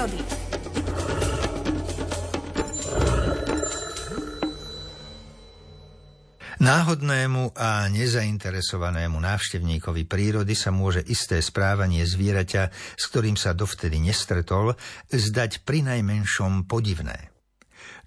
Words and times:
prírody. 0.00 0.20
Náhodnému 6.60 7.56
a 7.56 7.88
nezainteresovanému 7.88 9.16
návštevníkovi 9.16 10.04
prírody 10.04 10.52
sa 10.52 10.68
môže 10.68 11.00
isté 11.08 11.40
správanie 11.40 12.04
zvieraťa, 12.04 12.68
s 13.00 13.04
ktorým 13.08 13.36
sa 13.36 13.56
dovtedy 13.56 13.96
nestretol, 13.96 14.76
zdať 15.08 15.64
pri 15.64 15.88
najmenšom 15.88 16.68
podivné. 16.68 17.32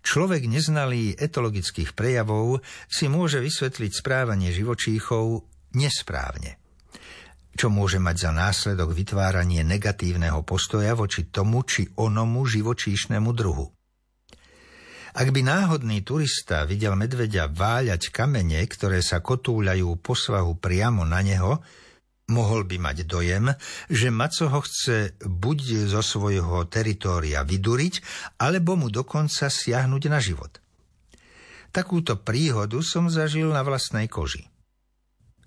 Človek 0.06 0.46
neznalý 0.46 1.18
etologických 1.18 1.98
prejavov 1.98 2.62
si 2.86 3.10
môže 3.10 3.42
vysvetliť 3.42 3.92
správanie 3.94 4.54
živočíchov 4.54 5.50
nesprávne 5.74 6.63
čo 7.54 7.70
môže 7.70 8.02
mať 8.02 8.16
za 8.18 8.32
následok 8.34 8.94
vytváranie 8.98 9.62
negatívneho 9.62 10.42
postoja 10.42 10.98
voči 10.98 11.30
tomu 11.30 11.62
či 11.62 11.86
onomu 11.98 12.46
živočíšnemu 12.50 13.30
druhu. 13.34 13.70
Ak 15.14 15.30
by 15.30 15.46
náhodný 15.46 16.02
turista 16.02 16.66
videl 16.66 16.98
medveďa 16.98 17.46
váľať 17.54 18.10
kamene, 18.10 18.66
ktoré 18.66 19.06
sa 19.06 19.22
kotúľajú 19.22 20.02
po 20.02 20.18
svahu 20.18 20.58
priamo 20.58 21.06
na 21.06 21.22
neho, 21.22 21.62
mohol 22.34 22.66
by 22.66 22.82
mať 22.82 23.06
dojem, 23.06 23.54
že 23.94 24.10
maco 24.10 24.50
ho 24.50 24.60
chce 24.66 25.14
buď 25.22 25.86
zo 25.94 26.02
svojho 26.02 26.66
teritória 26.66 27.46
vyduriť, 27.46 28.02
alebo 28.42 28.74
mu 28.74 28.90
dokonca 28.90 29.54
siahnuť 29.54 30.04
na 30.10 30.18
život. 30.18 30.58
Takúto 31.70 32.18
príhodu 32.18 32.82
som 32.82 33.06
zažil 33.06 33.54
na 33.54 33.62
vlastnej 33.62 34.10
koži. 34.10 34.53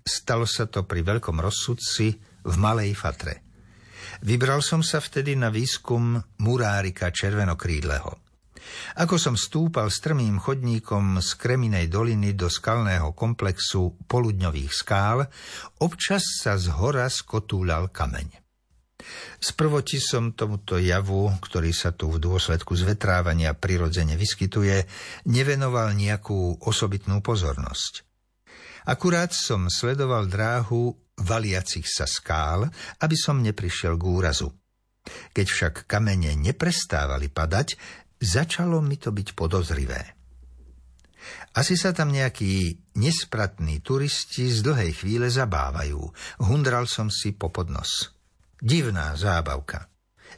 Stalo 0.07 0.47
sa 0.47 0.71
to 0.71 0.87
pri 0.87 1.03
veľkom 1.03 1.43
rozsudci 1.43 2.15
v 2.47 2.55
Malej 2.55 2.95
Fatre. 2.95 3.43
Vybral 4.23 4.63
som 4.63 4.79
sa 4.79 5.03
vtedy 5.03 5.35
na 5.35 5.51
výskum 5.51 6.15
murárika 6.39 7.11
červenokrídleho. 7.11 8.23
Ako 9.03 9.19
som 9.19 9.35
stúpal 9.35 9.91
strmým 9.91 10.39
chodníkom 10.39 11.19
z 11.19 11.29
Kreminej 11.35 11.91
doliny 11.91 12.31
do 12.39 12.47
skalného 12.47 13.11
komplexu 13.11 13.99
poludňových 14.07 14.71
skál, 14.71 15.27
občas 15.83 16.23
sa 16.39 16.55
z 16.55 16.71
hora 16.71 17.11
skotúľal 17.11 17.91
kameň. 17.91 18.47
Sprvoti 19.37 20.01
som 20.01 20.33
tomuto 20.33 20.79
javu, 20.79 21.29
ktorý 21.43 21.75
sa 21.75 21.91
tu 21.93 22.09
v 22.09 22.17
dôsledku 22.17 22.73
zvetrávania 22.73 23.53
prirodzene 23.53 24.15
vyskytuje, 24.15 24.87
nevenoval 25.29 25.93
nejakú 25.93 26.63
osobitnú 26.63 27.21
pozornosť. 27.21 28.06
Akurát 28.87 29.35
som 29.35 29.67
sledoval 29.67 30.31
dráhu 30.31 30.95
valiacich 31.19 31.83
sa 31.83 32.07
skál, 32.07 32.71
aby 33.03 33.15
som 33.19 33.43
neprišiel 33.43 33.99
k 33.99 34.03
úrazu. 34.07 34.47
Keď 35.35 35.47
však 35.47 35.73
kamene 35.91 36.35
neprestávali 36.39 37.27
padať, 37.27 37.75
začalo 38.19 38.79
mi 38.79 38.95
to 38.95 39.11
byť 39.11 39.27
podozrivé. 39.35 40.01
Asi 41.57 41.75
sa 41.75 41.91
tam 41.91 42.13
nejakí 42.15 42.93
nespratní 42.95 43.83
turisti 43.83 44.47
z 44.47 44.63
dlhej 44.63 45.03
chvíle 45.03 45.27
zabávajú. 45.27 45.99
Hundral 46.47 46.87
som 46.87 47.11
si 47.11 47.35
po 47.35 47.51
podnos. 47.51 48.15
Divná 48.61 49.17
zábavka. 49.19 49.91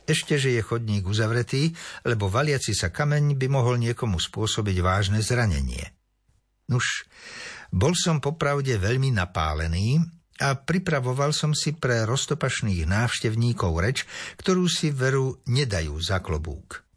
Ešte, 0.10 0.42
že 0.42 0.58
je 0.58 0.62
chodník 0.66 1.06
uzavretý, 1.06 1.70
lebo 2.08 2.32
valiaci 2.32 2.74
sa 2.74 2.90
kameň 2.90 3.38
by 3.38 3.48
mohol 3.52 3.78
niekomu 3.78 4.18
spôsobiť 4.18 4.78
vážne 4.82 5.20
zranenie. 5.22 5.94
Nuž, 6.70 7.06
bol 7.70 7.94
som 7.94 8.18
popravde 8.18 8.76
veľmi 8.82 9.14
napálený 9.14 10.02
a 10.40 10.56
pripravoval 10.56 11.36
som 11.36 11.52
si 11.52 11.76
pre 11.76 12.08
roztopašných 12.08 12.88
návštevníkov 12.88 13.72
reč, 13.78 14.08
ktorú 14.40 14.66
si 14.72 14.90
veru 14.90 15.44
nedajú 15.46 15.94
za 16.00 16.24
klobúk. 16.24 16.88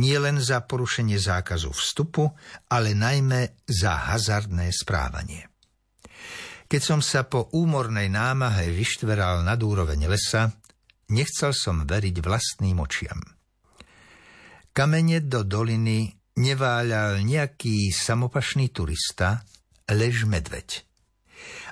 Nie 0.00 0.16
len 0.16 0.40
za 0.40 0.64
porušenie 0.64 1.20
zákazu 1.20 1.70
vstupu, 1.74 2.24
ale 2.72 2.96
najmä 2.96 3.68
za 3.68 4.14
hazardné 4.14 4.72
správanie. 4.72 5.44
Keď 6.68 6.82
som 6.84 7.00
sa 7.00 7.24
po 7.24 7.48
úmornej 7.52 8.12
námahe 8.12 8.68
vyštveral 8.72 9.44
nad 9.44 9.60
úroveň 9.60 10.08
lesa, 10.08 10.52
nechcel 11.12 11.52
som 11.56 11.84
veriť 11.88 12.16
vlastným 12.20 12.76
očiam. 12.80 13.20
Kamene 14.72 15.24
do 15.24 15.42
doliny 15.42 16.12
neváľal 16.38 17.24
nejaký 17.24 17.90
samopašný 17.90 18.70
turista, 18.70 19.42
lež 19.92 20.28
medveď. 20.28 20.84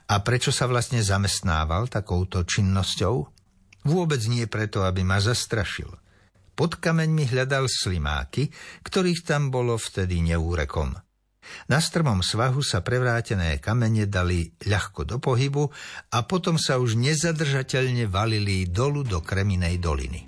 A 0.06 0.22
prečo 0.22 0.54
sa 0.54 0.70
vlastne 0.70 1.02
zamestnával 1.02 1.90
takouto 1.90 2.46
činnosťou? 2.46 3.16
Vôbec 3.86 4.22
nie 4.30 4.46
preto, 4.46 4.86
aby 4.86 5.02
ma 5.02 5.18
zastrašil. 5.18 5.90
Pod 6.56 6.78
kameňmi 6.80 7.28
hľadal 7.28 7.68
slimáky, 7.68 8.48
ktorých 8.86 9.26
tam 9.26 9.52
bolo 9.52 9.76
vtedy 9.76 10.24
neúrekom. 10.24 10.94
Na 11.70 11.78
strmom 11.78 12.26
svahu 12.26 12.58
sa 12.62 12.82
prevrátené 12.82 13.62
kamene 13.62 14.10
dali 14.10 14.50
ľahko 14.66 15.06
do 15.06 15.16
pohybu 15.22 15.70
a 16.10 16.18
potom 16.26 16.58
sa 16.58 16.82
už 16.82 16.98
nezadržateľne 16.98 18.10
valili 18.10 18.66
dolu 18.66 19.06
do 19.06 19.22
Kreminej 19.22 19.78
doliny. 19.78 20.26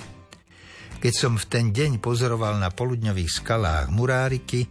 Keď 0.99 1.15
som 1.15 1.39
v 1.39 1.47
ten 1.47 1.67
deň 1.71 2.03
pozoroval 2.03 2.59
na 2.59 2.75
poludňových 2.75 3.31
skalách 3.43 3.87
muráriky, 3.95 4.67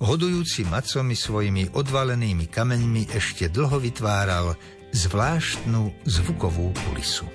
hodujúci 0.00 0.64
macomi 0.66 1.12
svojimi 1.12 1.76
odvalenými 1.76 2.48
kameňmi 2.48 3.12
ešte 3.12 3.52
dlho 3.52 3.76
vytváral 3.78 4.56
zvláštnu 4.90 5.92
zvukovú 6.08 6.72
kulisu. 6.88 7.28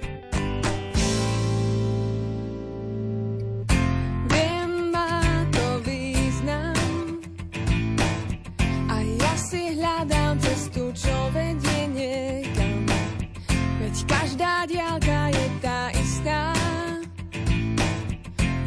každá 14.05 14.67
diálka 14.67 15.31
je 15.31 15.45
tá 15.63 15.79
istá. 15.95 16.41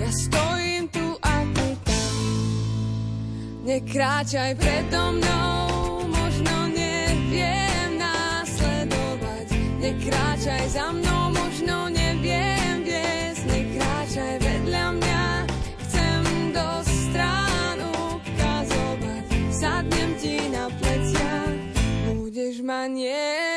Ja 0.01 0.11
stojím 0.11 0.58
Nekráčaj 3.69 4.57
predo 4.57 5.13
mnou, 5.13 6.09
možno 6.09 6.73
neviem 6.73 8.01
následovať. 8.01 9.45
Nekráčaj 9.77 10.73
za 10.73 10.89
mnou, 10.89 11.37
možno 11.37 11.93
neviem 11.93 12.81
viesť. 12.81 13.45
Nekráčaj 13.45 14.41
vedľa 14.41 14.87
mňa, 14.97 15.25
chcem 15.85 16.25
do 16.57 16.69
strán 16.81 17.77
ukazovať. 17.85 19.25
Sadnem 19.53 20.17
ti 20.17 20.49
na 20.49 20.73
plecia, 20.73 21.53
budeš 22.09 22.65
ma 22.65 22.89
nie. 22.89 23.48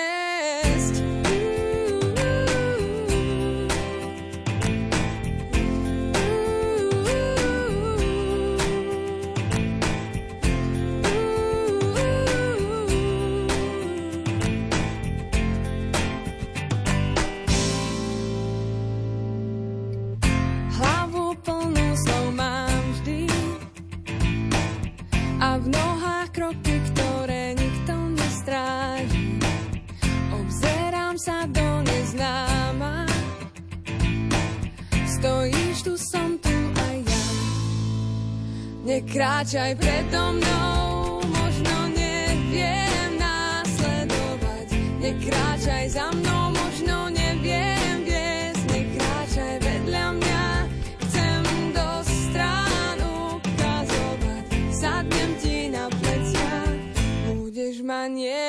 Nekráčaj 38.92 39.80
predo 39.80 40.36
mnou, 40.36 41.24
možno 41.24 41.96
neviem 41.96 43.16
následovať. 43.16 44.68
Nekráčaj 45.00 45.96
za 45.96 46.12
mnou, 46.12 46.52
možno 46.52 47.08
neviem 47.08 48.04
viesť. 48.04 48.68
Nekráčaj 48.68 49.64
vedľa 49.64 50.06
mňa, 50.20 50.44
chcem 51.08 51.44
do 51.72 51.90
strán 52.04 53.00
ukazovať. 53.32 54.44
Sadnem 54.76 55.40
ti 55.40 55.72
na 55.72 55.88
plecia, 55.88 56.60
budeš 57.32 57.80
ma 57.88 58.12
nie. 58.12 58.41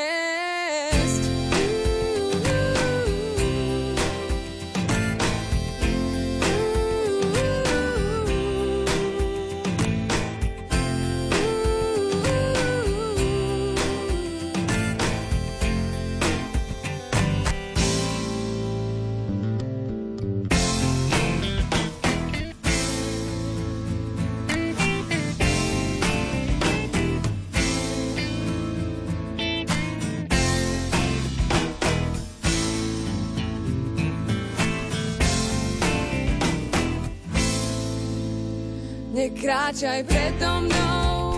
Nekráčaj 39.42 40.06
predo 40.06 40.62
mnou, 40.62 41.31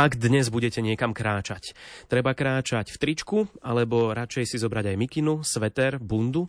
Ak 0.00 0.16
dnes 0.16 0.48
budete 0.48 0.80
niekam 0.80 1.12
kráčať, 1.12 1.76
treba 2.08 2.32
kráčať 2.32 2.88
v 2.88 2.96
tričku, 2.96 3.38
alebo 3.60 4.16
radšej 4.16 4.48
si 4.48 4.56
zobrať 4.56 4.88
aj 4.88 4.96
mikinu, 4.96 5.44
sveter, 5.44 6.00
bundu, 6.00 6.48